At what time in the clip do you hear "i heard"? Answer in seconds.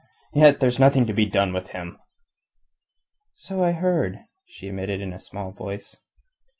3.63-4.21